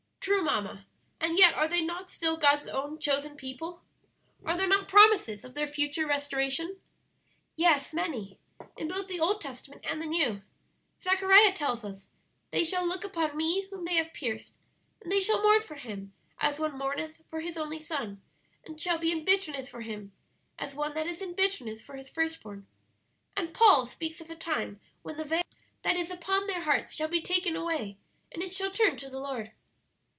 "True, 0.23 0.43
mamma, 0.43 0.85
and 1.19 1.39
yet 1.39 1.55
are 1.55 1.67
they 1.67 1.81
not 1.81 2.07
still 2.07 2.37
God's 2.37 2.67
own 2.67 2.99
chosen 2.99 3.35
people? 3.35 3.81
Are 4.45 4.55
there 4.55 4.67
not 4.67 4.87
promises 4.87 5.43
of 5.43 5.55
their 5.55 5.65
future 5.65 6.05
restoration?" 6.05 6.79
"Yes, 7.55 7.91
many, 7.91 8.37
in 8.77 8.87
both 8.87 9.07
the 9.07 9.19
Old 9.19 9.41
Testament 9.41 9.83
and 9.83 9.99
the 9.99 10.05
New. 10.05 10.43
Zechariah 11.01 11.53
tells 11.55 11.83
us, 11.83 12.07
'They 12.51 12.63
shall 12.65 12.85
look 12.85 13.03
upon 13.03 13.35
Me 13.35 13.65
whom 13.71 13.83
they 13.85 13.95
have 13.95 14.13
pierced, 14.13 14.53
and 15.01 15.11
they 15.11 15.21
shall 15.21 15.41
mourn 15.41 15.63
for 15.63 15.73
Him 15.73 16.13
as 16.37 16.59
one 16.59 16.77
mourneth 16.77 17.15
for 17.31 17.39
his 17.39 17.57
only 17.57 17.79
son, 17.79 18.21
and 18.63 18.79
shall 18.79 18.99
be 18.99 19.11
in 19.11 19.25
bitterness 19.25 19.67
for 19.67 19.81
him, 19.81 20.11
as 20.59 20.75
one 20.75 20.93
that 20.93 21.07
is 21.07 21.23
in 21.23 21.33
bitterness 21.33 21.81
for 21.83 21.95
his 21.95 22.09
first 22.09 22.43
born;' 22.43 22.67
and 23.35 23.55
Paul 23.55 23.87
speaks 23.87 24.21
of 24.21 24.29
a 24.29 24.35
time 24.35 24.79
when 25.01 25.17
the 25.17 25.23
veil 25.25 25.41
that 25.81 25.95
is 25.95 26.11
upon 26.11 26.45
their 26.45 26.61
hearts 26.61 26.93
shall 26.93 27.09
be 27.09 27.23
taken 27.23 27.55
away, 27.55 27.97
and 28.31 28.43
it 28.43 28.53
shall 28.53 28.69
turn 28.71 28.97
to 28.97 29.09
the 29.09 29.19
Lord. 29.19 29.53